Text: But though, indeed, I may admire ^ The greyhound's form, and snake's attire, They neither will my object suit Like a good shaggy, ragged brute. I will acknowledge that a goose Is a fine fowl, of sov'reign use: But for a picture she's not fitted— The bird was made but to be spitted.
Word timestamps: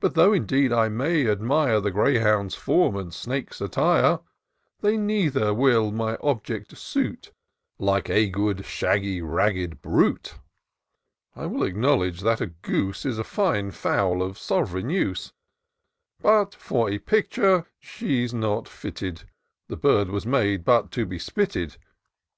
But 0.00 0.12
though, 0.14 0.34
indeed, 0.34 0.74
I 0.74 0.90
may 0.90 1.26
admire 1.26 1.80
^ 1.80 1.82
The 1.82 1.90
greyhound's 1.90 2.54
form, 2.54 2.96
and 2.96 3.14
snake's 3.14 3.62
attire, 3.62 4.18
They 4.82 4.98
neither 4.98 5.54
will 5.54 5.90
my 5.90 6.16
object 6.18 6.76
suit 6.76 7.32
Like 7.78 8.10
a 8.10 8.28
good 8.28 8.66
shaggy, 8.66 9.22
ragged 9.22 9.80
brute. 9.80 10.34
I 11.34 11.46
will 11.46 11.62
acknowledge 11.62 12.20
that 12.20 12.42
a 12.42 12.48
goose 12.48 13.06
Is 13.06 13.18
a 13.18 13.24
fine 13.24 13.70
fowl, 13.70 14.20
of 14.22 14.36
sov'reign 14.36 14.90
use: 14.90 15.32
But 16.20 16.54
for 16.54 16.90
a 16.90 16.98
picture 16.98 17.64
she's 17.78 18.34
not 18.34 18.68
fitted— 18.68 19.22
The 19.70 19.78
bird 19.78 20.10
was 20.10 20.26
made 20.26 20.62
but 20.62 20.90
to 20.90 21.06
be 21.06 21.18
spitted. 21.18 21.78